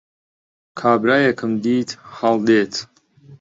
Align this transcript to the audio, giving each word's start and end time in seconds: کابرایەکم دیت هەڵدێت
کابرایەکم 0.79 1.51
دیت 1.63 1.89
هەڵدێت 2.17 2.73